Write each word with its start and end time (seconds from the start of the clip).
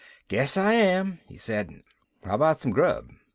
"Guess 0.29 0.57
I 0.57 0.73
am," 0.73 1.19
he 1.29 1.37
said. 1.37 1.83
"How 2.23 2.33
about 2.33 2.59
some 2.59 2.71
grub?" 2.71 3.11